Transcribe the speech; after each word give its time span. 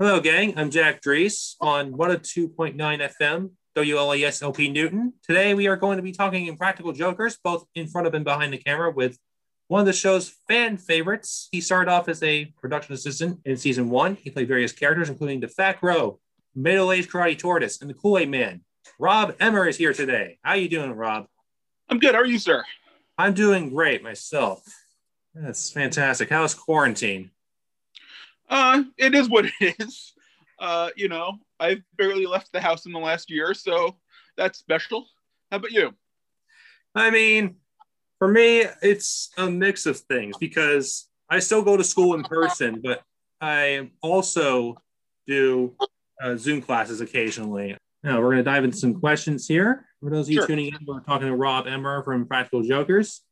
Hello, 0.00 0.20
gang. 0.20 0.56
I'm 0.56 0.70
Jack 0.70 1.02
Drees 1.02 1.56
on 1.60 1.92
102.9 1.94 2.76
FM, 2.76 3.50
WLAS 3.74 4.42
LP 4.44 4.68
Newton. 4.68 5.12
Today, 5.26 5.54
we 5.54 5.66
are 5.66 5.74
going 5.74 5.96
to 5.96 6.04
be 6.04 6.12
talking 6.12 6.46
Impractical 6.46 6.92
Jokers, 6.92 7.36
both 7.42 7.66
in 7.74 7.88
front 7.88 8.06
of 8.06 8.14
and 8.14 8.24
behind 8.24 8.52
the 8.52 8.58
camera, 8.58 8.92
with 8.92 9.18
one 9.66 9.80
of 9.80 9.86
the 9.86 9.92
show's 9.92 10.36
fan 10.46 10.76
favorites. 10.76 11.48
He 11.50 11.60
started 11.60 11.90
off 11.90 12.08
as 12.08 12.22
a 12.22 12.44
production 12.60 12.94
assistant 12.94 13.40
in 13.44 13.56
season 13.56 13.90
one. 13.90 14.14
He 14.14 14.30
played 14.30 14.46
various 14.46 14.70
characters, 14.70 15.08
including 15.08 15.40
the 15.40 15.48
Fat 15.48 15.80
Crow, 15.80 16.20
Middle 16.54 16.92
Aged 16.92 17.10
Karate 17.10 17.36
Tortoise, 17.36 17.80
and 17.80 17.90
the 17.90 17.94
Kool 17.94 18.18
Aid 18.18 18.30
Man. 18.30 18.60
Rob 19.00 19.34
Emmer 19.40 19.66
is 19.66 19.78
here 19.78 19.92
today. 19.92 20.38
How 20.42 20.52
are 20.52 20.58
you 20.58 20.68
doing, 20.68 20.92
Rob? 20.92 21.26
I'm 21.88 21.98
good. 21.98 22.14
How 22.14 22.20
are 22.20 22.24
you, 22.24 22.38
sir? 22.38 22.62
I'm 23.18 23.34
doing 23.34 23.70
great 23.70 24.04
myself. 24.04 24.62
That's 25.34 25.72
fantastic. 25.72 26.30
How's 26.30 26.54
quarantine? 26.54 27.32
Uh, 28.48 28.82
it 28.96 29.14
is 29.14 29.28
what 29.28 29.46
it 29.60 29.76
is. 29.78 30.12
Uh, 30.58 30.90
you 30.96 31.08
know, 31.08 31.34
I've 31.60 31.82
barely 31.96 32.26
left 32.26 32.52
the 32.52 32.60
house 32.60 32.86
in 32.86 32.92
the 32.92 32.98
last 32.98 33.30
year, 33.30 33.54
so 33.54 33.96
that's 34.36 34.58
special. 34.58 35.06
How 35.50 35.58
about 35.58 35.70
you? 35.72 35.92
I 36.94 37.10
mean, 37.10 37.56
for 38.18 38.28
me, 38.28 38.64
it's 38.82 39.30
a 39.38 39.48
mix 39.48 39.86
of 39.86 39.98
things 40.00 40.36
because 40.38 41.08
I 41.30 41.38
still 41.38 41.62
go 41.62 41.76
to 41.76 41.84
school 41.84 42.14
in 42.14 42.22
person, 42.24 42.80
but 42.82 43.02
I 43.40 43.90
also 44.02 44.76
do 45.26 45.74
uh, 46.20 46.36
Zoom 46.36 46.60
classes 46.60 47.00
occasionally. 47.00 47.76
Now, 48.02 48.18
we're 48.18 48.26
going 48.32 48.38
to 48.38 48.42
dive 48.42 48.64
into 48.64 48.76
some 48.76 48.94
questions 48.98 49.46
here. 49.46 49.86
For 50.00 50.10
those 50.10 50.26
of 50.26 50.30
you 50.30 50.38
Sure. 50.38 50.46
tuning 50.46 50.68
in, 50.68 50.78
we're 50.86 51.00
talking 51.00 51.28
to 51.28 51.34
Rob 51.36 51.66
Emmer 51.66 52.02
from 52.02 52.26
Practical 52.26 52.62
Jokers. 52.62 53.22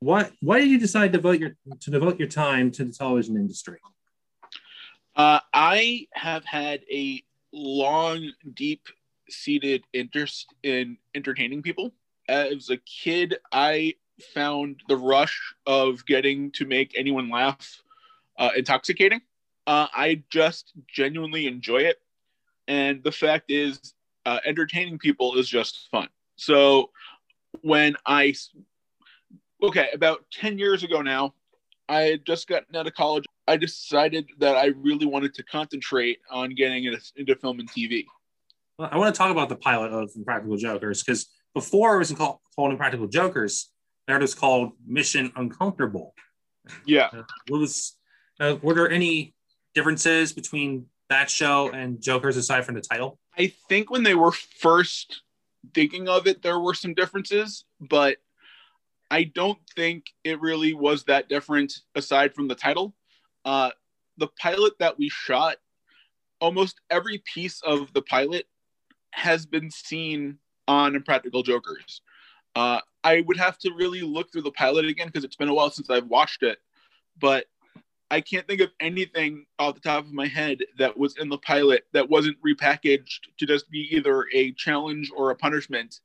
What? 0.00 0.32
Why 0.40 0.58
did 0.60 0.68
you 0.68 0.78
decide 0.78 1.12
to 1.12 1.18
devote 1.18 1.38
your 1.38 1.50
to 1.80 1.90
devote 1.90 2.18
your 2.18 2.28
time 2.28 2.70
to 2.72 2.84
the 2.84 2.92
television 2.92 3.36
industry? 3.36 3.78
Uh, 5.14 5.40
I 5.52 6.08
have 6.12 6.44
had 6.44 6.80
a 6.90 7.22
long, 7.52 8.32
deep 8.54 8.86
seated 9.28 9.84
interest 9.92 10.54
in 10.62 10.96
entertaining 11.14 11.62
people. 11.62 11.92
As 12.28 12.70
a 12.70 12.78
kid, 12.78 13.38
I 13.50 13.94
found 14.34 14.82
the 14.88 14.96
rush 14.96 15.54
of 15.66 16.04
getting 16.06 16.50
to 16.52 16.66
make 16.66 16.94
anyone 16.96 17.30
laugh 17.30 17.82
uh, 18.38 18.50
intoxicating. 18.56 19.20
Uh, 19.66 19.86
I 19.94 20.22
just 20.30 20.72
genuinely 20.88 21.46
enjoy 21.46 21.78
it. 21.78 22.00
And 22.68 23.02
the 23.02 23.12
fact 23.12 23.50
is, 23.50 23.94
uh, 24.24 24.38
entertaining 24.44 24.98
people 24.98 25.36
is 25.36 25.48
just 25.48 25.88
fun. 25.90 26.08
So 26.36 26.90
when 27.60 27.96
I, 28.06 28.34
okay, 29.62 29.88
about 29.92 30.24
10 30.32 30.58
years 30.58 30.82
ago 30.82 31.02
now, 31.02 31.34
I 31.92 32.02
had 32.04 32.24
just 32.24 32.48
gotten 32.48 32.74
out 32.74 32.86
of 32.86 32.94
college. 32.94 33.24
I 33.46 33.58
decided 33.58 34.30
that 34.38 34.56
I 34.56 34.68
really 34.76 35.04
wanted 35.04 35.34
to 35.34 35.42
concentrate 35.42 36.20
on 36.30 36.54
getting 36.54 36.84
into, 36.84 37.36
film 37.36 37.60
and 37.60 37.70
TV. 37.70 38.06
Well, 38.78 38.88
I 38.90 38.96
want 38.96 39.14
to 39.14 39.18
talk 39.18 39.30
about 39.30 39.50
the 39.50 39.56
pilot 39.56 39.92
of 39.92 40.10
Impractical 40.16 40.56
Jokers 40.56 41.02
because 41.02 41.26
before 41.52 41.96
it 41.96 41.98
was 41.98 42.10
called, 42.12 42.38
called 42.56 42.72
Impractical 42.72 43.08
Jokers, 43.08 43.70
it 44.08 44.18
was 44.18 44.34
called 44.34 44.72
Mission 44.86 45.32
Uncomfortable. 45.36 46.14
Yeah. 46.86 47.10
Uh, 47.12 47.24
what 47.48 47.58
was? 47.58 47.96
Uh, 48.40 48.56
were 48.62 48.72
there 48.72 48.90
any 48.90 49.34
differences 49.74 50.32
between 50.32 50.86
that 51.10 51.28
show 51.28 51.70
and 51.72 52.00
Jokers 52.00 52.38
aside 52.38 52.64
from 52.64 52.74
the 52.74 52.80
title? 52.80 53.18
I 53.36 53.52
think 53.68 53.90
when 53.90 54.02
they 54.02 54.14
were 54.14 54.32
first 54.32 55.22
thinking 55.74 56.08
of 56.08 56.26
it, 56.26 56.42
there 56.42 56.58
were 56.58 56.74
some 56.74 56.94
differences, 56.94 57.64
but 57.80 58.16
I 59.12 59.24
don't 59.24 59.58
think 59.76 60.06
it 60.24 60.40
really 60.40 60.72
was 60.72 61.04
that 61.04 61.28
different 61.28 61.80
aside 61.94 62.34
from 62.34 62.48
the 62.48 62.54
title. 62.54 62.94
Uh, 63.44 63.70
the 64.16 64.28
pilot 64.40 64.72
that 64.78 64.98
we 64.98 65.10
shot, 65.10 65.56
almost 66.40 66.80
every 66.88 67.18
piece 67.18 67.60
of 67.60 67.92
the 67.92 68.00
pilot 68.00 68.46
has 69.10 69.44
been 69.44 69.70
seen 69.70 70.38
on 70.66 70.96
Impractical 70.96 71.42
Jokers. 71.42 72.00
Uh, 72.56 72.80
I 73.04 73.20
would 73.26 73.36
have 73.36 73.58
to 73.58 73.74
really 73.74 74.00
look 74.00 74.32
through 74.32 74.42
the 74.42 74.50
pilot 74.52 74.86
again 74.86 75.08
because 75.08 75.24
it's 75.24 75.36
been 75.36 75.50
a 75.50 75.54
while 75.54 75.70
since 75.70 75.90
I've 75.90 76.06
watched 76.06 76.42
it, 76.42 76.56
but 77.20 77.44
I 78.10 78.22
can't 78.22 78.48
think 78.48 78.62
of 78.62 78.70
anything 78.80 79.44
off 79.58 79.74
the 79.74 79.80
top 79.80 80.06
of 80.06 80.12
my 80.14 80.26
head 80.26 80.60
that 80.78 80.96
was 80.96 81.18
in 81.18 81.28
the 81.28 81.36
pilot 81.36 81.84
that 81.92 82.08
wasn't 82.08 82.38
repackaged 82.42 83.20
to 83.36 83.46
just 83.46 83.70
be 83.70 83.94
either 83.94 84.26
a 84.32 84.52
challenge 84.52 85.10
or 85.14 85.30
a 85.30 85.36
punishment 85.36 86.00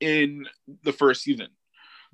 in 0.00 0.48
the 0.82 0.92
first 0.92 1.22
season. 1.22 1.46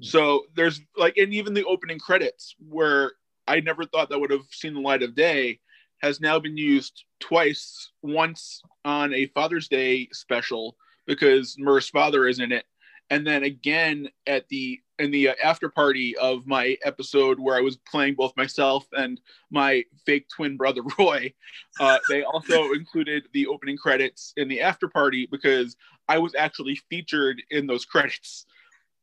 So 0.01 0.45
there's 0.55 0.81
like, 0.97 1.17
and 1.17 1.33
even 1.35 1.55
the 1.55 1.65
opening 1.65 1.99
credits, 1.99 2.55
where 2.59 3.13
I 3.47 3.61
never 3.61 3.85
thought 3.85 4.11
that 4.11 4.19
would 4.19 4.31
have 4.31 4.47
seen 4.51 4.75
the 4.75 4.81
light 4.81 5.03
of 5.03 5.15
day, 5.15 5.61
has 6.03 6.21
now 6.21 6.39
been 6.39 6.57
used 6.57 7.05
twice. 7.19 7.91
Once 8.03 8.63
on 8.85 9.13
a 9.13 9.27
Father's 9.27 9.69
Day 9.69 10.09
special 10.13 10.77
because 11.07 11.57
Murr's 11.59 11.89
father 11.89 12.27
is 12.27 12.39
in 12.39 12.53
it, 12.53 12.65
and 13.11 13.27
then 13.27 13.43
again 13.43 14.09
at 14.27 14.49
the 14.49 14.81
in 15.01 15.11
the 15.11 15.31
uh, 15.31 15.35
after 15.43 15.69
party 15.69 16.17
of 16.19 16.47
my 16.47 16.77
episode 16.85 17.41
where 17.41 17.57
I 17.57 17.61
was 17.61 17.79
playing 17.91 18.15
both 18.15 18.37
myself 18.37 18.87
and 18.93 19.21
my 19.51 19.85
fake 20.07 20.29
twin 20.29 20.57
brother 20.57 20.83
Roy. 20.99 21.33
Uh, 21.81 21.99
they 22.09 22.23
also 22.23 22.73
included 22.73 23.25
the 23.33 23.47
opening 23.47 23.77
credits 23.77 24.33
in 24.37 24.49
the 24.49 24.61
after 24.61 24.89
party 24.89 25.27
because 25.31 25.77
I 26.09 26.19
was 26.19 26.35
actually 26.35 26.81
featured 26.89 27.43
in 27.51 27.67
those 27.67 27.85
credits. 27.85 28.47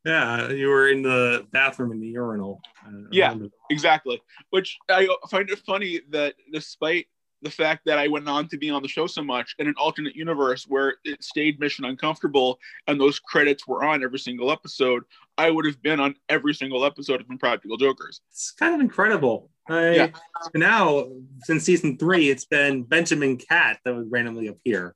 Yeah, 0.07 0.49
you 0.49 0.69
were 0.69 0.87
in 0.87 1.01
the 1.01 1.45
bathroom 1.51 1.91
in 1.91 1.99
the 1.99 2.07
urinal. 2.07 2.61
Yeah. 3.11 3.31
remember. 3.31 3.53
Exactly. 3.69 4.21
Which 4.51 4.77
I 4.89 5.07
find 5.29 5.49
it 5.49 5.59
funny 5.59 5.99
that 6.11 6.35
despite 6.53 7.07
the 7.41 7.51
fact 7.51 7.83
that 7.85 7.99
I 7.99 8.07
went 8.07 8.27
on 8.29 8.47
to 8.47 8.57
be 8.57 8.69
on 8.69 8.81
the 8.81 8.87
show 8.87 9.05
so 9.05 9.21
much 9.21 9.53
in 9.59 9.67
an 9.67 9.75
alternate 9.77 10.15
universe 10.15 10.65
where 10.67 10.95
it 11.03 11.23
stayed 11.23 11.59
mission 11.59 11.83
uncomfortable 11.85 12.57
and 12.87 12.99
those 12.99 13.19
credits 13.19 13.67
were 13.67 13.83
on 13.83 14.01
every 14.01 14.17
single 14.17 14.49
episode, 14.49 15.03
I 15.37 15.51
would 15.51 15.65
have 15.65 15.81
been 15.81 15.99
on 15.99 16.15
every 16.29 16.53
single 16.53 16.85
episode 16.85 17.19
of 17.19 17.29
Impractical 17.29 17.75
Jokers. 17.75 18.21
It's 18.31 18.51
kind 18.51 18.73
of 18.73 18.79
incredible. 18.79 19.51
I, 19.67 19.89
Yeah. 19.89 20.07
Now, 20.55 21.09
since 21.43 21.65
season 21.65 21.97
three, 21.97 22.29
it's 22.29 22.45
been 22.45 22.83
Benjamin 22.83 23.37
Cat 23.37 23.79
that 23.83 23.93
would 23.93 24.09
randomly 24.09 24.47
appear. 24.47 24.95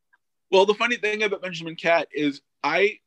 Well, 0.51 0.66
the 0.66 0.73
funny 0.73 0.95
thing 0.95 1.23
about 1.23 1.41
Benjamin 1.41 1.75
Cat 1.75 2.07
is 2.13 2.41
I 2.63 2.99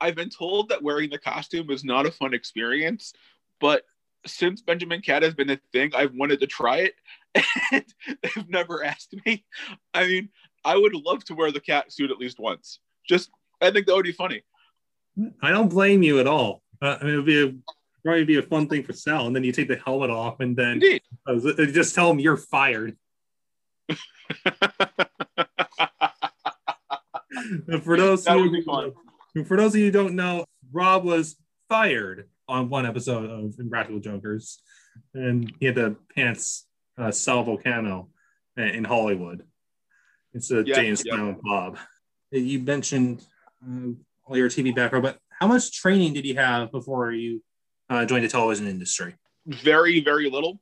I've 0.00 0.14
been 0.14 0.30
told 0.30 0.68
that 0.68 0.82
wearing 0.82 1.10
the 1.10 1.18
costume 1.18 1.70
is 1.70 1.84
not 1.84 2.06
a 2.06 2.10
fun 2.10 2.34
experience, 2.34 3.12
but 3.60 3.84
since 4.26 4.62
Benjamin 4.62 5.00
Cat 5.00 5.22
has 5.22 5.34
been 5.34 5.50
a 5.50 5.60
thing, 5.72 5.92
I've 5.94 6.14
wanted 6.14 6.40
to 6.40 6.46
try 6.46 6.78
it, 6.78 6.94
and 7.72 7.84
they've 8.22 8.48
never 8.48 8.84
asked 8.84 9.14
me. 9.26 9.44
I 9.92 10.06
mean, 10.06 10.28
I 10.64 10.76
would 10.76 10.94
love 10.94 11.24
to 11.26 11.34
wear 11.34 11.52
the 11.52 11.60
cat 11.60 11.92
suit 11.92 12.10
at 12.10 12.18
least 12.18 12.38
once. 12.38 12.78
Just, 13.06 13.30
I 13.60 13.70
think 13.70 13.86
that 13.86 13.94
would 13.94 14.04
be 14.04 14.12
funny. 14.12 14.42
I 15.42 15.50
don't 15.50 15.68
blame 15.68 16.02
you 16.02 16.20
at 16.20 16.26
all. 16.26 16.62
Uh, 16.80 16.96
I 17.00 17.04
mean, 17.04 17.14
it 17.14 17.16
would 17.16 17.26
be 17.26 17.42
a, 17.42 17.54
probably 18.02 18.24
be 18.24 18.38
a 18.38 18.42
fun 18.42 18.68
thing 18.68 18.82
for 18.82 18.92
Sal, 18.92 19.26
and 19.26 19.36
then 19.36 19.44
you 19.44 19.52
take 19.52 19.68
the 19.68 19.76
helmet 19.76 20.10
off, 20.10 20.40
and 20.40 20.56
then 20.56 20.80
uh, 21.26 21.38
just 21.66 21.94
tell 21.94 22.10
him 22.10 22.18
you're 22.18 22.36
fired. 22.36 22.96
For 27.82 27.96
those 27.96 28.24
That 28.24 28.36
would 28.36 28.52
be 28.52 28.62
fun. 28.62 28.92
For 29.42 29.56
those 29.56 29.74
of 29.74 29.80
you 29.80 29.86
who 29.86 29.90
don't 29.90 30.14
know, 30.14 30.44
Rob 30.72 31.04
was 31.04 31.36
fired 31.68 32.28
on 32.48 32.68
one 32.68 32.86
episode 32.86 33.28
of 33.28 33.54
Impractical 33.58 33.98
Jokers, 33.98 34.60
and 35.12 35.52
he 35.58 35.66
had 35.66 35.74
to 35.74 35.96
pants 36.14 36.66
uh, 36.96 37.10
Sal 37.10 37.44
Vulcano 37.44 38.08
in- 38.56 38.84
Hollywood. 38.84 39.42
It's 40.34 40.52
a 40.52 40.62
Yeah, 40.64 40.74
James 40.74 41.02
yeah. 41.04 41.34
Bob. 41.42 41.78
You 42.30 42.60
mentioned 42.60 43.24
uh, 43.66 43.90
all 44.24 44.36
your 44.36 44.48
TV 44.48 44.74
background, 44.74 45.02
but 45.02 45.18
how 45.40 45.48
much 45.48 45.72
training 45.72 46.12
did 46.12 46.24
you 46.24 46.36
have 46.36 46.70
before 46.70 47.10
you 47.10 47.42
uh, 47.90 48.04
joined 48.04 48.24
the 48.24 48.28
television 48.28 48.68
industry? 48.68 49.14
very 49.46 50.00
very 50.02 50.30
little 50.30 50.58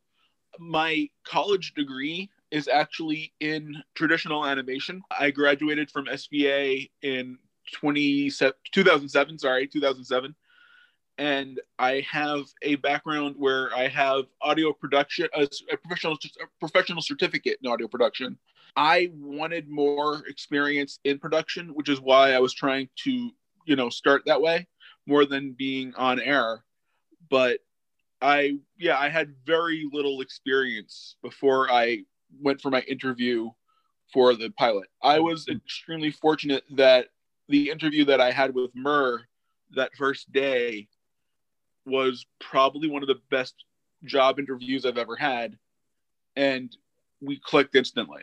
my 0.59 1.09
college 1.25 1.73
degree 1.75 2.29
is 2.51 2.67
actually 2.67 3.33
in 3.39 3.77
traditional 3.95 4.45
animation 4.45 5.01
i 5.21 5.31
graduated 5.31 5.89
from 5.89 6.07
sva 6.07 6.91
in 7.03 7.39
20, 7.73 8.31
2007 8.73 9.39
sorry 9.39 9.67
2007 9.67 10.35
and 11.19 11.61
i 11.79 12.05
have 12.11 12.43
a 12.63 12.77
background 12.77 13.35
where 13.39 13.75
i 13.75 13.87
have 13.87 14.25
audio 14.41 14.73
production 14.73 15.29
a, 15.35 15.49
a 15.71 15.77
professional 15.77 16.17
a 16.41 16.47
professional 16.61 17.03
certificate 17.03 17.59
in 17.63 17.71
audio 17.71 17.87
production. 17.89 18.39
I 18.75 19.11
wanted 19.15 19.69
more 19.69 20.23
experience 20.27 20.99
in 21.05 21.19
production 21.19 21.75
which 21.75 21.89
is 21.89 22.01
why 22.01 22.33
i 22.33 22.39
was 22.39 22.55
trying 22.55 22.89
to 23.05 23.31
you 23.67 23.77
know 23.77 23.91
start 23.91 24.23
that 24.27 24.41
way 24.41 24.67
more 25.07 25.25
than 25.25 25.53
being 25.53 25.95
on 25.97 26.21
air. 26.21 26.65
But 27.31 27.61
I 28.21 28.59
yeah, 28.79 28.99
I 28.99 29.09
had 29.09 29.35
very 29.45 29.89
little 29.93 30.21
experience 30.21 31.17
before 31.23 31.71
I 31.71 32.05
went 32.41 32.61
for 32.61 32.71
my 32.71 32.81
interview 32.83 33.51
for 34.13 34.35
the 34.35 34.51
pilot. 34.51 34.89
I 35.03 35.21
was 35.21 35.47
mm-hmm. 35.47 35.57
extremely 35.57 36.11
fortunate 36.11 36.65
that 36.73 37.09
the 37.49 37.71
interview 37.71 38.05
that 38.07 38.21
I 38.21 38.31
had 38.31 38.55
with 38.55 38.71
Murr 38.75 39.23
that 39.75 39.95
first 39.97 40.31
day 40.33 40.89
was 41.85 42.27
probably 42.41 42.89
one 42.89 43.03
of 43.03 43.09
the 43.09 43.21
best 43.31 43.55
job 44.05 44.39
interviews 44.39 44.85
I've 44.85 44.99
ever 44.99 45.17
had, 45.17 45.59
and 46.37 46.75
we 47.21 47.39
clicked 47.39 47.75
instantly. 47.75 48.23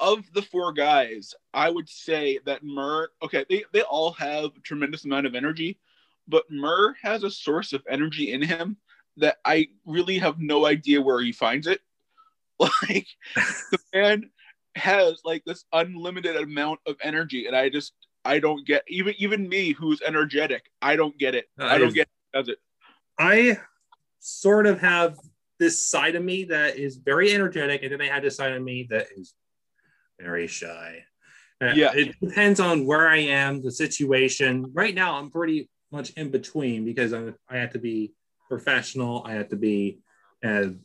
Of 0.00 0.24
the 0.32 0.42
four 0.42 0.72
guys, 0.72 1.34
I 1.52 1.68
would 1.68 1.88
say 1.88 2.38
that 2.46 2.64
Murr, 2.64 3.10
okay, 3.22 3.44
they, 3.48 3.64
they 3.72 3.82
all 3.82 4.12
have 4.12 4.44
a 4.56 4.60
tremendous 4.62 5.04
amount 5.04 5.26
of 5.26 5.34
energy, 5.34 5.78
but 6.26 6.50
Murr 6.50 6.94
has 7.02 7.24
a 7.24 7.30
source 7.30 7.72
of 7.72 7.82
energy 7.88 8.32
in 8.32 8.40
him 8.40 8.76
that 9.18 9.38
I 9.44 9.68
really 9.84 10.18
have 10.18 10.38
no 10.38 10.64
idea 10.64 11.02
where 11.02 11.20
he 11.20 11.32
finds 11.32 11.66
it. 11.66 11.80
Like 12.82 13.06
the 13.70 13.78
man 13.94 14.30
has 14.74 15.22
like 15.24 15.42
this 15.46 15.64
unlimited 15.72 16.36
amount 16.36 16.80
of 16.86 16.96
energy, 17.02 17.46
and 17.46 17.56
I 17.56 17.70
just 17.70 17.94
I 18.24 18.38
don't 18.38 18.66
get 18.66 18.82
even 18.88 19.14
even 19.18 19.48
me 19.48 19.72
who's 19.72 20.00
energetic, 20.02 20.70
I 20.82 20.96
don't 20.96 21.16
get 21.18 21.34
it. 21.34 21.46
I 21.58 21.78
don't 21.78 21.94
get 21.94 22.02
it, 22.02 22.36
does 22.36 22.48
it. 22.48 22.58
I 23.18 23.58
sort 24.20 24.66
of 24.66 24.80
have 24.80 25.16
this 25.58 25.84
side 25.84 26.14
of 26.14 26.24
me 26.24 26.44
that 26.44 26.76
is 26.76 26.96
very 26.96 27.32
energetic, 27.32 27.82
and 27.82 27.92
then 27.92 28.00
I 28.02 28.06
have 28.06 28.22
this 28.22 28.36
side 28.36 28.52
of 28.52 28.62
me 28.62 28.86
that 28.90 29.08
is 29.16 29.34
very 30.18 30.46
shy. 30.46 31.04
Uh, 31.62 31.72
Yeah. 31.74 31.92
it 31.94 32.18
depends 32.20 32.60
on 32.60 32.86
where 32.86 33.08
I 33.08 33.18
am, 33.18 33.62
the 33.62 33.70
situation. 33.70 34.70
Right 34.72 34.94
now, 34.94 35.16
I'm 35.18 35.30
pretty 35.30 35.68
much 35.92 36.10
in 36.10 36.30
between 36.30 36.84
because 36.86 37.12
I'm, 37.12 37.34
I 37.48 37.58
have 37.58 37.72
to 37.72 37.78
be 37.78 38.12
professional. 38.48 39.22
I 39.26 39.32
have 39.34 39.48
to 39.50 39.56
be, 39.56 39.98
and 40.42 40.80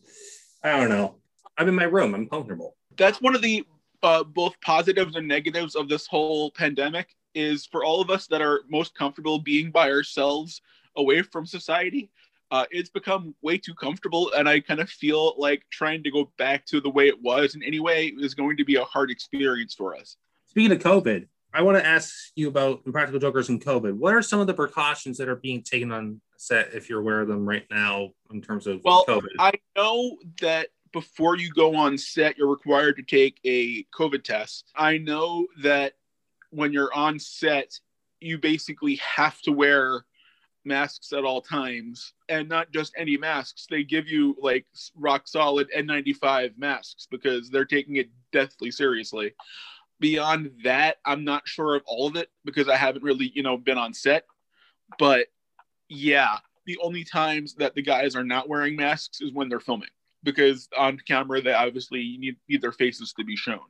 I 0.63 0.77
don't 0.77 0.89
know. 0.89 1.21
I'm 1.57 1.69
in 1.69 1.75
my 1.75 1.85
room. 1.85 2.13
I'm 2.13 2.27
comfortable. 2.27 2.75
that's 2.97 3.21
one 3.21 3.35
of 3.35 3.41
the 3.41 3.63
uh, 4.03 4.23
both 4.23 4.59
positives 4.61 5.15
and 5.15 5.27
negatives 5.27 5.75
of 5.75 5.87
this 5.89 6.05
whole 6.07 6.51
pandemic 6.51 7.15
is 7.35 7.65
for 7.65 7.83
all 7.83 8.01
of 8.01 8.09
us 8.09 8.27
that 8.27 8.41
are 8.41 8.61
most 8.69 8.95
comfortable 8.95 9.39
being 9.39 9.69
by 9.69 9.91
ourselves 9.91 10.61
away 10.95 11.21
from 11.21 11.45
society 11.45 12.09
uh, 12.51 12.63
it's 12.69 12.89
become 12.89 13.33
way 13.41 13.57
too 13.57 13.73
comfortable 13.73 14.31
and 14.33 14.49
i 14.49 14.59
kind 14.59 14.79
of 14.79 14.89
feel 14.89 15.35
like 15.37 15.63
trying 15.71 16.01
to 16.03 16.11
go 16.11 16.31
back 16.37 16.65
to 16.65 16.81
the 16.81 16.89
way 16.89 17.07
it 17.07 17.21
was 17.21 17.55
in 17.55 17.63
any 17.63 17.79
way 17.79 18.13
is 18.19 18.33
going 18.33 18.57
to 18.57 18.65
be 18.65 18.75
a 18.75 18.83
hard 18.83 19.11
experience 19.11 19.73
for 19.73 19.95
us 19.95 20.17
Speaking 20.55 20.71
of 20.71 20.79
COVID, 20.79 21.27
I 21.53 21.63
want 21.63 21.77
to 21.77 21.85
ask 21.85 22.31
you 22.37 22.47
about 22.47 22.83
Impractical 22.85 23.19
Jokers 23.19 23.49
and 23.49 23.61
COVID. 23.61 23.91
What 23.97 24.13
are 24.13 24.21
some 24.21 24.39
of 24.39 24.47
the 24.47 24.53
precautions 24.53 25.17
that 25.17 25.27
are 25.27 25.35
being 25.35 25.63
taken 25.63 25.91
on 25.91 26.21
set 26.37 26.73
if 26.73 26.89
you're 26.89 27.01
aware 27.01 27.19
of 27.19 27.27
them 27.27 27.45
right 27.45 27.65
now 27.69 28.11
in 28.31 28.41
terms 28.41 28.65
of 28.65 28.81
Well, 28.85 29.03
COVID? 29.05 29.35
I 29.37 29.51
know 29.75 30.15
that 30.39 30.69
before 30.93 31.35
you 31.35 31.49
go 31.49 31.75
on 31.75 31.97
set, 31.97 32.37
you're 32.37 32.47
required 32.47 32.95
to 32.95 33.03
take 33.03 33.41
a 33.43 33.83
COVID 33.93 34.23
test. 34.23 34.71
I 34.77 34.97
know 34.97 35.45
that 35.61 35.95
when 36.55 36.73
you're 36.73 36.93
on 36.93 37.19
set, 37.19 37.79
you 38.19 38.37
basically 38.37 38.95
have 38.95 39.39
to 39.41 39.51
wear 39.51 40.05
masks 40.63 41.13
at 41.13 41.23
all 41.23 41.41
times 41.41 42.13
and 42.27 42.49
not 42.49 42.71
just 42.71 42.93
any 42.97 43.17
masks. 43.17 43.67
They 43.69 43.83
give 43.83 44.07
you 44.07 44.35
like 44.41 44.65
rock 44.95 45.27
solid 45.27 45.69
N95 45.75 46.57
masks 46.57 47.07
because 47.09 47.49
they're 47.49 47.65
taking 47.65 47.97
it 47.97 48.09
deathly 48.31 48.71
seriously. 48.71 49.33
Beyond 49.99 50.51
that, 50.63 50.97
I'm 51.05 51.23
not 51.23 51.47
sure 51.47 51.75
of 51.75 51.83
all 51.85 52.07
of 52.07 52.15
it 52.15 52.29
because 52.43 52.67
I 52.67 52.75
haven't 52.75 53.03
really, 53.03 53.31
you 53.35 53.43
know, 53.43 53.57
been 53.57 53.77
on 53.77 53.93
set. 53.93 54.25
But 54.97 55.27
yeah, 55.87 56.37
the 56.65 56.77
only 56.81 57.03
times 57.03 57.53
that 57.55 57.75
the 57.75 57.81
guys 57.81 58.15
are 58.15 58.23
not 58.23 58.49
wearing 58.49 58.75
masks 58.75 59.21
is 59.21 59.31
when 59.31 59.49
they're 59.49 59.59
filming 59.59 59.89
because 60.23 60.67
on 60.77 60.97
camera 61.07 61.41
they 61.41 61.53
obviously 61.53 62.17
need, 62.19 62.35
need 62.49 62.61
their 62.61 62.71
faces 62.71 63.13
to 63.13 63.23
be 63.23 63.37
shown 63.37 63.61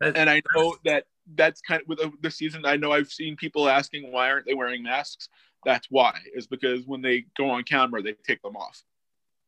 That- 0.00 0.16
and 0.16 0.28
i 0.28 0.42
know 0.54 0.76
that 0.84 1.06
that's 1.34 1.60
kind 1.60 1.80
of 1.82 1.88
with 1.88 1.98
the- 1.98 2.12
the 2.20 2.30
season 2.30 2.64
i 2.66 2.76
know 2.76 2.92
i've 2.92 3.08
seen 3.08 3.36
people 3.36 3.68
asking 3.68 4.10
why 4.12 4.30
aren't 4.30 4.46
they 4.46 4.54
wearing 4.54 4.82
masks 4.82 5.28
that's 5.64 5.86
why 5.90 6.18
is 6.34 6.46
because 6.46 6.84
when 6.86 7.00
they 7.02 7.24
go 7.36 7.48
on 7.50 7.62
camera 7.62 8.02
they 8.02 8.14
take 8.26 8.42
them 8.42 8.56
off 8.56 8.82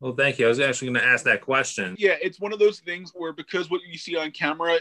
well, 0.01 0.13
thank 0.15 0.39
you. 0.39 0.45
I 0.45 0.49
was 0.49 0.61
actually 0.61 0.89
going 0.89 1.01
to 1.01 1.07
ask 1.07 1.25
that 1.25 1.41
question. 1.41 1.95
yeah 1.99 2.17
it's 2.21 2.39
one 2.39 2.53
of 2.53 2.59
those 2.59 2.81
things 2.81 3.13
where 3.15 3.33
because 3.33 3.71
what 3.71 3.81
you 3.91 3.97
see 3.97 4.17
on 4.17 4.31
camera 4.33 4.79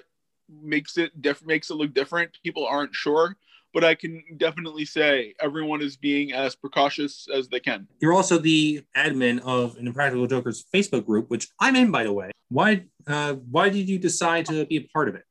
makes 0.61 0.97
it 0.97 1.21
diff- 1.21 1.45
makes 1.45 1.69
it 1.69 1.75
look 1.75 1.93
different 1.93 2.37
people 2.43 2.65
aren't 2.65 2.93
sure 2.93 3.37
but 3.73 3.83
i 3.83 3.95
can 3.95 4.21
definitely 4.37 4.83
say 4.85 5.33
everyone 5.39 5.81
is 5.81 5.95
being 5.95 6.33
as 6.33 6.55
precautious 6.55 7.27
as 7.33 7.47
they 7.47 7.59
can 7.59 7.87
You're 8.01 8.13
also 8.13 8.37
the 8.37 8.83
admin 8.97 9.39
of 9.41 9.77
an 9.77 9.87
Impractical 9.87 10.27
Jokers 10.27 10.65
Facebook 10.73 11.05
group, 11.05 11.29
which 11.29 11.47
I'm 11.59 11.75
in, 11.77 11.89
by 11.89 12.03
the 12.03 12.13
way. 12.13 12.31
Why? 12.49 12.83
Uh, 13.07 13.33
why 13.49 13.69
did 13.69 13.87
you 13.89 13.97
decide 13.97 14.45
to 14.47 14.65
be 14.65 14.77
a 14.77 14.81
part 14.93 15.07
of 15.09 15.15
it? 15.15 15.25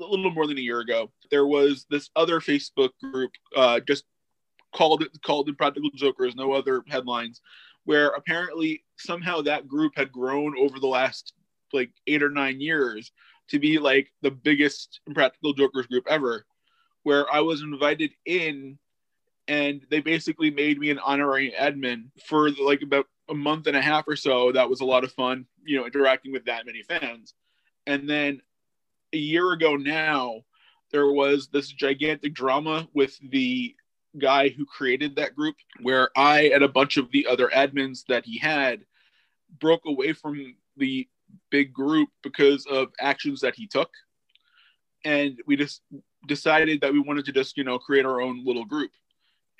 A 0.00 0.04
little 0.04 0.30
more 0.30 0.46
than 0.46 0.58
a 0.58 0.62
year 0.62 0.80
ago, 0.80 1.10
there 1.30 1.46
was 1.46 1.86
this 1.90 2.10
other 2.16 2.40
Facebook 2.40 2.90
group, 3.02 3.32
uh, 3.56 3.80
just 3.80 4.04
called 4.74 5.02
it 5.02 5.08
called 5.24 5.48
Impractical 5.48 5.90
Jokers, 5.94 6.34
no 6.34 6.52
other 6.52 6.82
headlines, 6.88 7.40
where 7.84 8.08
apparently 8.08 8.84
somehow 8.96 9.40
that 9.42 9.68
group 9.68 9.92
had 9.96 10.12
grown 10.12 10.54
over 10.58 10.80
the 10.80 10.86
last 10.86 11.32
like 11.72 11.90
eight 12.06 12.22
or 12.22 12.30
nine 12.30 12.60
years 12.60 13.12
to 13.48 13.58
be 13.58 13.78
like 13.78 14.10
the 14.22 14.30
biggest 14.30 15.00
Impractical 15.06 15.52
Jokers 15.52 15.86
group 15.86 16.04
ever. 16.08 16.44
Where 17.02 17.30
I 17.32 17.40
was 17.40 17.60
invited 17.60 18.12
in, 18.24 18.78
and 19.46 19.84
they 19.90 20.00
basically 20.00 20.50
made 20.50 20.78
me 20.78 20.90
an 20.90 20.98
honorary 20.98 21.54
admin 21.58 22.04
for 22.26 22.50
like 22.50 22.80
about 22.80 23.06
a 23.28 23.34
month 23.34 23.66
and 23.66 23.76
a 23.76 23.82
half 23.82 24.08
or 24.08 24.16
so. 24.16 24.52
That 24.52 24.70
was 24.70 24.80
a 24.80 24.86
lot 24.86 25.04
of 25.04 25.12
fun, 25.12 25.46
you 25.64 25.78
know, 25.78 25.86
interacting 25.86 26.32
with 26.32 26.46
that 26.46 26.64
many 26.66 26.82
fans. 26.82 27.34
And 27.86 28.08
then 28.08 28.40
a 29.14 29.16
year 29.16 29.52
ago 29.52 29.76
now, 29.76 30.42
there 30.90 31.10
was 31.12 31.48
this 31.48 31.68
gigantic 31.68 32.34
drama 32.34 32.88
with 32.92 33.16
the 33.30 33.74
guy 34.18 34.48
who 34.48 34.66
created 34.66 35.16
that 35.16 35.34
group, 35.34 35.56
where 35.82 36.10
I 36.16 36.50
and 36.54 36.62
a 36.62 36.68
bunch 36.68 36.96
of 36.96 37.10
the 37.12 37.26
other 37.26 37.48
admins 37.48 38.04
that 38.08 38.24
he 38.26 38.38
had 38.38 38.80
broke 39.60 39.82
away 39.86 40.12
from 40.12 40.54
the 40.76 41.08
big 41.50 41.72
group 41.72 42.08
because 42.22 42.66
of 42.66 42.88
actions 43.00 43.40
that 43.40 43.54
he 43.54 43.66
took. 43.66 43.90
And 45.04 45.40
we 45.46 45.56
just 45.56 45.82
decided 46.26 46.80
that 46.80 46.92
we 46.92 47.00
wanted 47.00 47.24
to 47.26 47.32
just, 47.32 47.56
you 47.56 47.64
know, 47.64 47.78
create 47.78 48.06
our 48.06 48.20
own 48.20 48.44
little 48.44 48.64
group. 48.64 48.90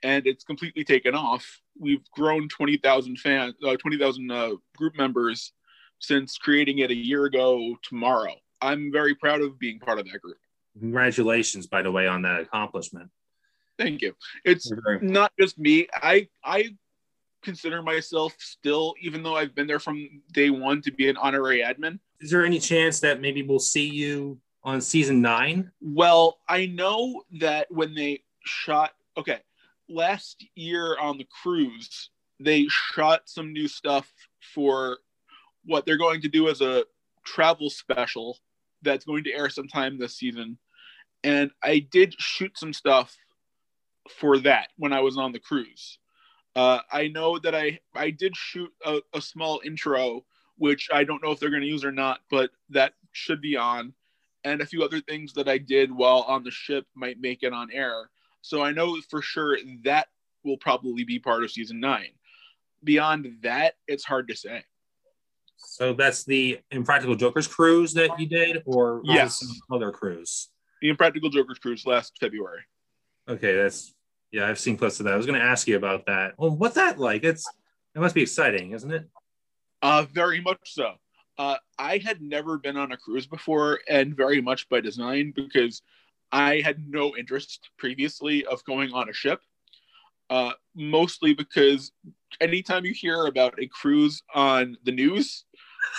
And 0.03 0.27
it's 0.27 0.45
completely 0.45 0.85
taken 0.85 1.15
off. 1.15 1.61
We've 1.79 2.05
grown 2.11 2.49
20,000 2.49 3.19
fans, 3.19 3.55
uh, 3.65 3.77
20,000 3.77 4.31
uh, 4.31 4.51
group 4.77 4.97
members 4.97 5.53
since 6.01 6.39
creating 6.39 6.79
it 6.79 6.91
a 6.91 6.95
year 6.95 7.25
ago 7.25 7.77
tomorrow. 7.83 8.35
I'm 8.61 8.93
very 8.93 9.15
proud 9.15 9.41
of 9.41 9.59
being 9.59 9.79
part 9.79 9.99
of 9.99 10.11
that 10.11 10.21
group. 10.21 10.39
Congratulations, 10.79 11.67
by 11.67 11.83
the 11.83 11.93
way, 11.93 12.07
on 12.07 12.23
that 12.23 12.41
accomplishment. 12.41 13.11
Thank 13.79 14.03
you. 14.03 14.15
It's 14.45 14.73
not 15.03 15.33
just 15.39 15.59
me. 15.59 15.89
I 15.95 16.29
I 16.45 16.77
consider 17.43 17.83
myself 17.83 18.35
still, 18.39 18.95
even 19.01 19.23
though 19.23 19.37
I've 19.37 19.55
been 19.55 19.67
there 19.67 19.79
from 19.79 20.09
day 20.33 20.51
one, 20.51 20.81
to 20.83 20.93
be 20.93 21.09
an 21.09 21.17
honorary 21.17 21.61
admin. 21.61 21.99
Is 22.21 22.31
there 22.31 22.45
any 22.45 22.59
chance 22.59 23.01
that 23.01 23.21
maybe 23.21 23.43
we'll 23.43 23.59
see 23.59 23.89
you 23.89 24.39
on 24.63 24.81
season 24.81 25.21
nine? 25.21 25.71
Well, 25.81 26.39
I 26.49 26.67
know 26.67 27.25
that 27.39 27.67
when 27.71 27.95
they 27.95 28.23
shot, 28.45 28.93
okay, 29.17 29.41
last 29.89 30.45
year 30.55 30.97
on 30.99 31.19
the 31.19 31.27
cruise, 31.43 32.11
they 32.41 32.67
shot 32.69 33.23
some 33.27 33.53
new 33.53 33.69
stuff 33.69 34.11
for 34.55 34.99
what 35.65 35.87
they're 35.87 35.99
going 35.99 36.21
to 36.23 36.29
do 36.29 36.49
as 36.49 36.61
a 36.61 36.85
travel 37.25 37.71
special 37.71 38.39
that's 38.83 39.05
going 39.05 39.25
to 39.25 39.33
air 39.33 39.49
sometime 39.49 39.99
this 39.99 40.17
season. 40.17 40.59
And 41.23 41.51
I 41.63 41.79
did 41.79 42.15
shoot 42.19 42.59
some 42.59 42.73
stuff 42.73 43.17
for 44.19 44.39
that 44.41 44.69
when 44.77 44.93
I 44.93 45.01
was 45.01 45.17
on 45.17 45.33
the 45.33 45.39
cruise. 45.39 45.99
Uh, 46.55 46.81
I 46.93 47.09
know 47.09 47.39
that 47.39 47.55
I 47.55 47.81
I 47.95 48.11
did 48.11 48.37
shoot 48.37 48.71
a, 48.85 49.01
a 49.13 49.21
small 49.21 49.61
intro, 49.65 50.25
which 50.57 50.89
I 50.93 51.05
don't 51.05 51.23
know 51.23 51.33
if 51.33 51.41
they're 51.41 51.51
going 51.51 51.63
to 51.63 51.69
use 51.69 51.85
or 51.85 51.93
not, 51.93 52.21
but 52.31 52.51
that 52.71 52.93
should 53.13 53.41
be 53.41 53.57
on 53.57 53.95
and 54.45 54.61
a 54.61 54.67
few 54.67 54.83
other 54.83 55.01
things 55.01 55.33
that 55.33 55.49
I 55.49 55.59
did 55.59 55.91
while 55.91 56.21
on 56.29 56.45
the 56.45 56.51
ship 56.51 56.87
might 56.95 57.21
make 57.21 57.43
it 57.43 57.53
on 57.53 57.71
air. 57.73 58.11
So 58.43 58.63
I 58.63 58.73
know 58.73 58.99
for 59.09 59.23
sure 59.23 59.59
that 59.85 60.09
will 60.45 60.59
probably 60.59 61.05
be 61.05 61.19
part 61.19 61.43
of 61.43 61.51
season 61.51 61.81
nine. 61.81 62.11
Beyond 62.85 63.39
that, 63.43 63.77
it's 63.89 64.05
hard 64.05 64.29
to 64.29 64.37
say. 64.37 64.63
So 65.57 65.93
that's 65.93 66.25
the 66.25 66.61
Impractical 66.71 67.15
Jokers 67.17 67.47
cruise 67.47 67.93
that 67.95 68.19
you 68.19 68.27
did, 68.27 68.63
or 68.67 69.01
Yes. 69.05 69.41
some 69.41 69.51
other 69.73 69.91
cruise? 69.91 70.51
The 70.81 70.89
Impractical 70.89 71.31
Jokers 71.31 71.59
cruise 71.59 71.87
last 71.87 72.17
February. 72.21 72.61
Okay, 73.29 73.57
that's 73.57 73.95
yeah, 74.31 74.49
I've 74.49 74.59
seen 74.59 74.77
clips 74.77 74.99
of 74.99 75.05
that. 75.05 75.15
I 75.15 75.17
was 75.17 75.27
going 75.27 75.39
to 75.39 75.45
ask 75.45 75.69
you 75.69 75.77
about 75.77 76.07
that. 76.07 76.35
Well, 76.39 76.51
what's 76.57 76.75
that 76.75 76.99
like? 76.99 77.23
It's 77.25 77.47
it 77.95 78.01
must 78.01 78.15
be 78.15 78.23
exciting, 78.23 78.73
isn't 78.73 78.91
it? 78.91 79.09
Uh, 79.81 80.07
very 80.13 80.41
much 80.41 80.59
so. 80.65 80.95
Uh, 81.39 81.57
I 81.79 81.99
had 81.99 82.21
never 82.21 82.59
been 82.59 82.77
on 82.77 82.93
a 82.93 82.97
cruise 82.97 83.27
before, 83.27 83.81
and 83.89 84.17
very 84.17 84.41
much 84.41 84.69
by 84.69 84.81
design 84.81 85.33
because 85.35 85.83
I 86.33 86.61
had 86.61 86.89
no 86.89 87.17
interest 87.17 87.71
previously 87.79 88.45
of 88.47 88.65
going 88.65 88.93
on 88.93 89.09
a 89.09 89.13
ship. 89.13 89.41
Uh, 90.31 90.53
mostly 90.75 91.35
because 91.35 91.93
anytime 92.41 92.85
you 92.85 92.95
hear 92.95 93.27
about 93.27 93.55
a 93.61 93.67
cruise 93.67 94.23
on 94.35 94.77
the 94.85 94.93
news, 94.93 95.45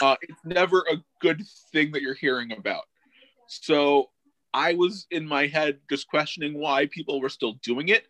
uh, 0.01 0.15
it's 0.22 0.41
never 0.44 0.79
a 0.91 0.98
good 1.22 1.41
thing 1.72 1.91
that 1.91 2.01
you're 2.01 2.15
hearing 2.15 2.51
about. 2.51 2.84
So 3.48 4.10
I 4.53 4.74
was 4.74 5.05
in 5.12 5.27
my 5.27 5.48
head 5.48 5.79
just 5.89 6.08
questioning 6.08 6.58
why 6.58 6.88
people 6.88 7.22
were 7.22 7.29
still 7.29 7.53
doing 7.62 7.89
it. 7.89 8.08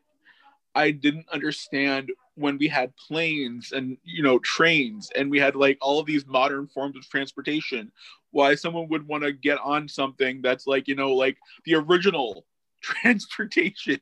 I 0.74 0.92
didn't 0.92 1.28
understand 1.32 2.12
when 2.36 2.58
we 2.58 2.68
had 2.68 2.96
planes 2.98 3.72
and 3.72 3.98
you 4.04 4.22
know 4.22 4.40
trains 4.40 5.10
and 5.16 5.32
we 5.32 5.40
had 5.40 5.56
like 5.56 5.78
all 5.82 6.00
of 6.00 6.06
these 6.06 6.26
modern 6.28 6.68
forms 6.68 6.98
of 6.98 7.08
transportation 7.10 7.92
why 8.32 8.54
someone 8.56 8.90
would 8.90 9.08
want 9.08 9.24
to 9.24 9.32
get 9.32 9.58
on 9.64 9.88
something 9.88 10.42
that's 10.42 10.68
like 10.68 10.88
you 10.88 10.96
know 10.96 11.14
like 11.14 11.38
the 11.64 11.76
original 11.76 12.46
transportation 12.82 14.00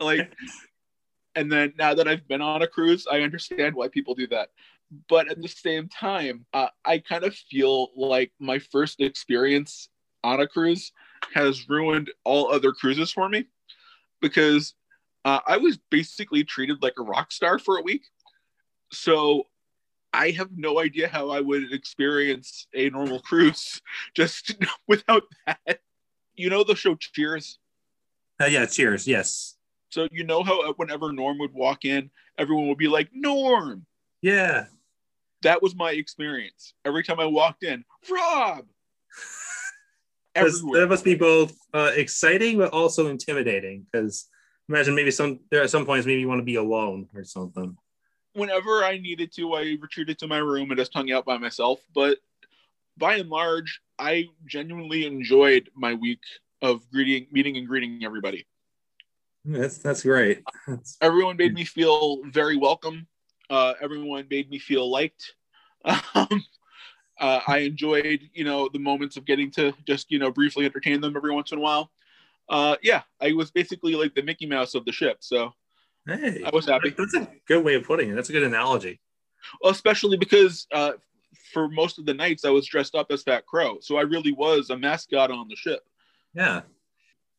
like 0.00 0.32
and 1.34 1.50
then 1.50 1.72
now 1.78 1.94
that 1.94 2.08
i've 2.08 2.26
been 2.28 2.42
on 2.42 2.62
a 2.62 2.66
cruise 2.66 3.06
i 3.10 3.20
understand 3.20 3.74
why 3.74 3.88
people 3.88 4.14
do 4.14 4.26
that 4.26 4.50
but 5.08 5.30
at 5.30 5.40
the 5.40 5.48
same 5.48 5.88
time 5.88 6.44
uh, 6.52 6.68
i 6.84 6.98
kind 6.98 7.24
of 7.24 7.34
feel 7.34 7.88
like 7.96 8.32
my 8.38 8.58
first 8.58 9.00
experience 9.00 9.88
on 10.24 10.40
a 10.40 10.46
cruise 10.46 10.92
has 11.34 11.68
ruined 11.68 12.10
all 12.24 12.52
other 12.52 12.72
cruises 12.72 13.10
for 13.10 13.28
me 13.28 13.46
because 14.20 14.74
uh, 15.24 15.40
i 15.46 15.56
was 15.56 15.78
basically 15.90 16.44
treated 16.44 16.82
like 16.82 16.94
a 16.98 17.02
rock 17.02 17.32
star 17.32 17.58
for 17.58 17.78
a 17.78 17.82
week 17.82 18.02
so 18.92 19.46
I 20.12 20.30
have 20.32 20.50
no 20.54 20.78
idea 20.78 21.08
how 21.08 21.30
I 21.30 21.40
would 21.40 21.72
experience 21.72 22.66
a 22.74 22.90
normal 22.90 23.20
cruise 23.20 23.80
just 24.14 24.54
without 24.86 25.22
that. 25.46 25.80
You 26.34 26.50
know 26.50 26.64
the 26.64 26.74
show 26.74 26.94
Cheers? 26.94 27.58
Uh, 28.40 28.46
yeah, 28.46 28.66
Cheers. 28.66 29.06
Yes. 29.06 29.56
So 29.92 30.08
you 30.10 30.24
know 30.24 30.42
how 30.42 30.68
uh, 30.68 30.72
whenever 30.74 31.12
Norm 31.12 31.38
would 31.38 31.52
walk 31.52 31.84
in, 31.84 32.10
everyone 32.38 32.68
would 32.68 32.78
be 32.78 32.88
like, 32.88 33.08
"Norm." 33.12 33.86
Yeah. 34.20 34.66
That 35.42 35.62
was 35.62 35.74
my 35.74 35.90
experience. 35.90 36.74
Every 36.84 37.02
time 37.02 37.18
I 37.18 37.26
walked 37.26 37.64
in, 37.64 37.84
Rob. 38.10 38.66
That 40.34 40.86
must 40.88 41.04
be 41.04 41.14
both 41.14 41.54
uh, 41.74 41.90
exciting 41.94 42.56
but 42.56 42.72
also 42.72 43.08
intimidating. 43.08 43.84
Because 43.92 44.28
imagine 44.66 44.94
maybe 44.94 45.10
some 45.10 45.40
there 45.50 45.62
at 45.62 45.68
some 45.68 45.84
points 45.84 46.06
maybe 46.06 46.22
you 46.22 46.28
want 46.28 46.38
to 46.38 46.44
be 46.44 46.54
alone 46.54 47.06
or 47.14 47.22
something 47.22 47.76
whenever 48.34 48.84
I 48.84 48.98
needed 48.98 49.32
to, 49.36 49.54
I 49.54 49.76
retreated 49.80 50.18
to 50.20 50.26
my 50.26 50.38
room 50.38 50.70
and 50.70 50.78
just 50.78 50.94
hung 50.94 51.10
out 51.12 51.24
by 51.24 51.38
myself. 51.38 51.80
But 51.94 52.18
by 52.96 53.16
and 53.16 53.28
large, 53.28 53.80
I 53.98 54.28
genuinely 54.46 55.06
enjoyed 55.06 55.70
my 55.74 55.94
week 55.94 56.22
of 56.60 56.88
greeting, 56.90 57.26
meeting, 57.30 57.56
and 57.56 57.66
greeting 57.66 58.02
everybody. 58.04 58.46
That's 59.44 59.78
that's 59.78 60.02
great. 60.02 60.42
That's... 60.66 60.96
Everyone 61.00 61.36
made 61.36 61.54
me 61.54 61.64
feel 61.64 62.22
very 62.24 62.56
welcome. 62.56 63.06
Uh, 63.50 63.74
everyone 63.80 64.26
made 64.30 64.50
me 64.50 64.58
feel 64.58 64.90
liked. 64.90 65.34
Um, 66.14 66.44
uh, 67.20 67.40
I 67.46 67.58
enjoyed, 67.58 68.20
you 68.32 68.44
know, 68.44 68.68
the 68.72 68.78
moments 68.78 69.16
of 69.16 69.24
getting 69.24 69.50
to 69.52 69.72
just, 69.86 70.10
you 70.10 70.18
know, 70.18 70.30
briefly 70.30 70.64
entertain 70.64 71.00
them 71.00 71.16
every 71.16 71.32
once 71.32 71.52
in 71.52 71.58
a 71.58 71.60
while. 71.60 71.90
Uh, 72.48 72.76
yeah, 72.82 73.02
I 73.20 73.32
was 73.32 73.50
basically 73.50 73.94
like 73.94 74.14
the 74.14 74.22
Mickey 74.22 74.46
Mouse 74.46 74.74
of 74.74 74.84
the 74.84 74.92
ship. 74.92 75.18
So 75.20 75.52
Hey, 76.06 76.42
I 76.44 76.50
was 76.52 76.66
happy. 76.66 76.90
That's 76.90 77.14
a 77.14 77.28
good 77.46 77.64
way 77.64 77.74
of 77.74 77.84
putting 77.84 78.10
it. 78.10 78.14
That's 78.14 78.28
a 78.28 78.32
good 78.32 78.42
analogy. 78.42 79.00
Well, 79.60 79.72
especially 79.72 80.16
because 80.16 80.66
uh, 80.72 80.92
for 81.52 81.68
most 81.68 81.98
of 81.98 82.06
the 82.06 82.14
nights 82.14 82.44
I 82.44 82.50
was 82.50 82.66
dressed 82.66 82.94
up 82.94 83.06
as 83.10 83.22
Fat 83.22 83.46
Crow, 83.46 83.78
so 83.80 83.96
I 83.96 84.02
really 84.02 84.32
was 84.32 84.70
a 84.70 84.76
mascot 84.76 85.30
on 85.30 85.48
the 85.48 85.56
ship. 85.56 85.82
Yeah. 86.34 86.62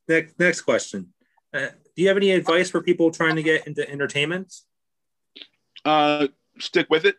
Next, 0.07 0.39
next 0.39 0.61
question. 0.61 1.13
Uh, 1.53 1.67
do 1.95 2.01
you 2.01 2.07
have 2.07 2.17
any 2.17 2.31
advice 2.31 2.69
for 2.69 2.81
people 2.81 3.11
trying 3.11 3.35
to 3.35 3.43
get 3.43 3.67
into 3.67 3.87
entertainment? 3.89 4.53
Uh, 5.85 6.27
stick 6.59 6.87
with 6.89 7.05
it. 7.05 7.17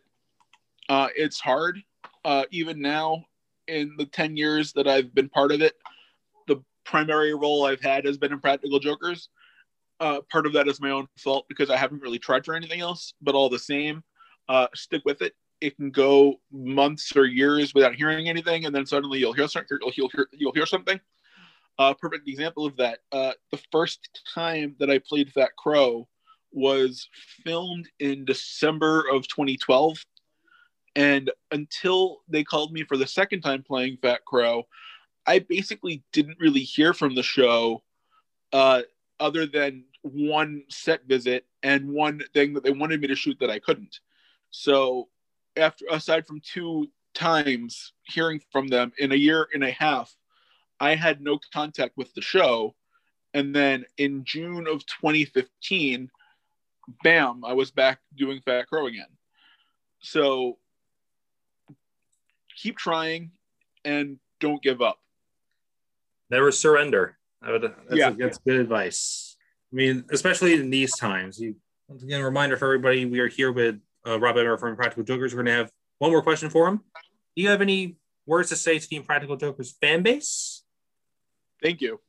Uh, 0.89 1.07
it's 1.15 1.39
hard. 1.39 1.81
Uh, 2.23 2.43
even 2.51 2.81
now, 2.81 3.23
in 3.67 3.95
the 3.97 4.05
10 4.05 4.35
years 4.35 4.73
that 4.73 4.87
I've 4.87 5.13
been 5.13 5.29
part 5.29 5.51
of 5.51 5.61
it, 5.61 5.73
the 6.47 6.61
primary 6.83 7.33
role 7.33 7.65
I've 7.65 7.81
had 7.81 8.05
has 8.05 8.17
been 8.17 8.33
Impractical 8.33 8.79
Jokers 8.79 9.29
uh, 9.99 10.21
part 10.31 10.45
of 10.45 10.53
that 10.53 10.67
is 10.67 10.81
my 10.81 10.91
own 10.91 11.07
fault 11.17 11.45
because 11.47 11.69
I 11.69 11.77
haven't 11.77 12.01
really 12.01 12.19
tried 12.19 12.45
for 12.45 12.53
anything 12.53 12.81
else. 12.81 13.13
But 13.21 13.35
all 13.35 13.49
the 13.49 13.59
same, 13.59 14.03
uh, 14.49 14.67
stick 14.75 15.01
with 15.05 15.21
it. 15.21 15.33
It 15.61 15.77
can 15.77 15.89
go 15.89 16.35
months 16.51 17.15
or 17.15 17.25
years 17.25 17.73
without 17.73 17.95
hearing 17.95 18.27
anything, 18.27 18.65
and 18.65 18.75
then 18.75 18.85
suddenly 18.85 19.19
you'll 19.19 19.33
hear 19.33 19.47
something. 19.47 19.77
You'll 19.95 20.09
hear 20.09 20.27
you'll 20.33 20.53
hear 20.53 20.65
something. 20.65 20.99
Uh, 21.77 21.93
perfect 21.93 22.27
example 22.27 22.65
of 22.65 22.77
that. 22.77 22.99
Uh, 23.11 23.33
the 23.51 23.61
first 23.71 24.21
time 24.33 24.75
that 24.79 24.89
I 24.89 24.99
played 24.99 25.31
Fat 25.31 25.55
Crow 25.57 26.07
was 26.51 27.09
filmed 27.43 27.89
in 27.99 28.23
December 28.23 29.03
of 29.11 29.27
2012, 29.27 29.97
and 30.95 31.29
until 31.51 32.21
they 32.29 32.43
called 32.43 32.71
me 32.71 32.83
for 32.83 32.95
the 32.95 33.07
second 33.07 33.41
time 33.41 33.61
playing 33.61 33.97
Fat 34.01 34.23
Crow, 34.25 34.63
I 35.25 35.39
basically 35.39 36.03
didn't 36.13 36.39
really 36.39 36.61
hear 36.61 36.93
from 36.93 37.15
the 37.15 37.23
show 37.23 37.83
uh, 38.53 38.83
other 39.19 39.45
than 39.45 39.83
one 40.01 40.63
set 40.69 41.05
visit 41.05 41.45
and 41.63 41.91
one 41.91 42.21
thing 42.33 42.53
that 42.53 42.63
they 42.63 42.71
wanted 42.71 43.01
me 43.01 43.07
to 43.07 43.15
shoot 43.15 43.37
that 43.39 43.49
I 43.49 43.59
couldn't. 43.59 43.99
So 44.51 45.09
after 45.57 45.85
aside 45.91 46.27
from 46.27 46.41
two 46.41 46.87
times 47.13 47.93
hearing 48.03 48.41
from 48.51 48.67
them 48.67 48.93
in 48.97 49.11
a 49.11 49.15
year 49.15 49.47
and 49.53 49.63
a 49.63 49.71
half, 49.71 50.15
I 50.79 50.95
had 50.95 51.21
no 51.21 51.39
contact 51.53 51.93
with 51.97 52.13
the 52.13 52.21
show. 52.21 52.75
And 53.33 53.55
then 53.55 53.85
in 53.97 54.23
June 54.23 54.67
of 54.67 54.85
2015, 54.85 56.09
bam, 57.03 57.43
I 57.45 57.53
was 57.53 57.71
back 57.71 57.99
doing 58.15 58.41
Fat 58.45 58.67
Crow 58.67 58.87
again. 58.87 59.07
So 59.99 60.57
keep 62.55 62.77
trying 62.77 63.31
and 63.83 64.19
don't 64.39 64.61
give 64.61 64.81
up. 64.81 64.99
Never 66.29 66.51
surrender. 66.51 67.17
Would, 67.45 67.61
that's, 67.61 67.75
yeah. 67.91 68.09
A, 68.09 68.13
that's 68.13 68.37
good 68.39 68.59
advice. 68.59 69.37
I 69.71 69.75
mean, 69.75 70.05
especially 70.11 70.53
in 70.53 70.69
these 70.69 70.95
times. 70.97 71.39
You 71.39 71.55
once 71.87 72.01
again, 72.01 72.21
a 72.21 72.25
reminder 72.25 72.57
for 72.57 72.65
everybody: 72.65 73.05
we 73.05 73.19
are 73.19 73.27
here 73.27 73.51
with 73.51 73.79
uh, 74.07 74.19
Rob 74.19 74.37
Emmer 74.37 74.57
from 74.57 74.75
Practical 74.75 75.03
Jokers. 75.03 75.33
We're 75.33 75.43
going 75.43 75.53
to 75.53 75.63
have 75.63 75.71
one 75.99 76.11
more 76.11 76.23
question 76.23 76.49
for 76.49 76.67
him. 76.67 76.77
Do 77.35 77.43
you 77.43 77.49
have 77.49 77.61
any 77.61 77.97
words 78.25 78.49
to 78.49 78.55
say 78.55 78.79
to 78.79 78.87
the 78.87 78.99
Practical 79.01 79.37
Jokers 79.37 79.75
fan 79.79 80.01
base? 80.01 80.54
Thank 81.65 81.81
you. 81.81 81.99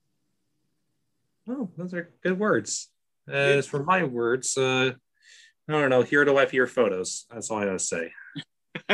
Oh, 1.48 1.70
those 1.78 1.94
are 1.94 2.12
good 2.22 2.38
words. 2.38 2.90
As 3.26 3.66
for 3.66 3.82
my 3.82 4.04
words, 4.04 4.54
uh, 4.58 4.92
I 5.66 5.72
don't 5.72 5.88
know. 5.88 6.02
Here 6.02 6.20
are 6.20 6.25
the 6.26 6.34
wife 6.34 6.48
of 6.48 6.52
your 6.52 6.66
photos. 6.66 7.25
That's 7.30 7.50
all 7.50 7.60
I 7.60 7.64
gotta 7.64 7.78
say. 7.78 8.12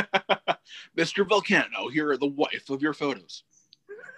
Mr. 0.97 1.27
Vulcano, 1.27 1.91
here 1.91 2.09
are 2.11 2.17
the 2.17 2.27
wife 2.27 2.69
of 2.69 2.81
your 2.81 2.93
photos. 2.93 3.43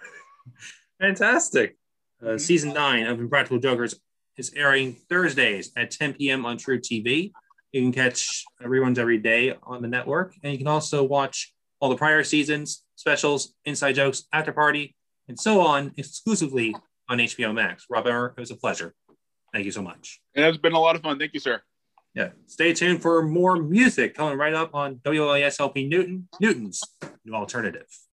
Fantastic. 1.00 1.78
Uh, 2.24 2.38
season 2.38 2.72
nine 2.72 3.08
of 3.08 3.18
Impractical 3.18 3.58
Jokers 3.58 3.96
is 4.36 4.52
airing 4.54 4.94
Thursdays 5.08 5.72
at 5.76 5.90
10 5.90 6.14
p.m. 6.14 6.46
on 6.46 6.58
truTV. 6.58 7.32
You 7.72 7.82
can 7.82 7.90
catch 7.90 8.44
everyone's 8.62 9.00
every 9.00 9.18
day 9.18 9.56
on 9.64 9.82
the 9.82 9.88
network, 9.88 10.32
and 10.44 10.52
you 10.52 10.58
can 10.58 10.68
also 10.68 11.02
watch 11.02 11.52
all 11.80 11.88
the 11.88 11.96
prior 11.96 12.22
seasons, 12.22 12.84
specials, 12.94 13.52
inside 13.64 13.94
jokes, 13.94 14.28
after 14.32 14.52
party, 14.52 14.94
and 15.28 15.38
so 15.38 15.60
on 15.60 15.92
exclusively 15.96 16.74
on 17.08 17.18
HBO 17.18 17.54
Max. 17.54 17.86
Rob 17.90 18.06
Emmer, 18.06 18.34
it 18.36 18.40
was 18.40 18.50
a 18.50 18.56
pleasure. 18.56 18.94
Thank 19.52 19.64
you 19.64 19.72
so 19.72 19.82
much. 19.82 20.20
It 20.34 20.42
has 20.42 20.58
been 20.58 20.72
a 20.72 20.80
lot 20.80 20.96
of 20.96 21.02
fun. 21.02 21.18
Thank 21.18 21.34
you, 21.34 21.40
sir. 21.40 21.62
Yeah. 22.14 22.30
Stay 22.46 22.72
tuned 22.72 23.02
for 23.02 23.22
more 23.22 23.56
music 23.56 24.14
coming 24.14 24.38
right 24.38 24.54
up 24.54 24.74
on 24.74 24.96
WLSLP 24.96 25.88
Newton, 25.88 26.28
Newton's 26.40 26.82
New 27.24 27.34
Alternative. 27.34 27.86